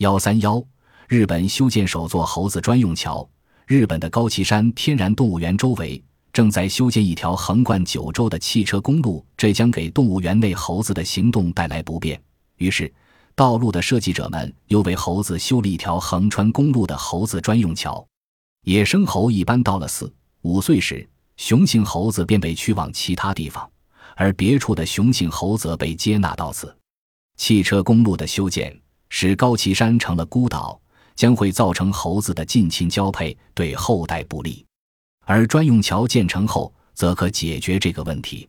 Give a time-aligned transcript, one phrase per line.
[0.00, 0.64] 幺三幺，
[1.08, 3.28] 日本修建首座猴子专用桥。
[3.66, 12.18] 日本的高崎山天然动物园周围正在修建一条横贯九州的汽车公路，这将给动物园内猴子的行动带来不便。
[12.56, 12.90] 于是，
[13.34, 18.02] 道路的设计者们又为猴子修了一条横穿公路的猴子专用桥。
[18.64, 20.10] 野生猴一般到了四
[20.40, 21.06] 五岁时，
[21.36, 23.70] 雄性猴子便被驱往其他地方，
[24.16, 26.74] 而别处的雄性猴则被接纳到此。
[27.36, 28.74] 汽车公路的修建
[29.10, 30.80] 使高崎山成了孤岛，
[31.14, 34.64] 将会造成猴子的近亲交配，对后代不利。
[35.26, 38.48] 而专用桥建成后，则可解决这个问题。